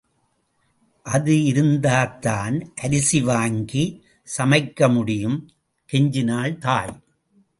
அது 1.05 1.33
இருந்தாதான் 1.35 2.57
அரிசி 2.81 3.21
வாங்கி 3.21 4.03
சமைக்க 4.37 4.93
முடியும்... 4.93 5.51
கொஞ்சினாள் 5.91 6.57
தாய். 6.57 7.03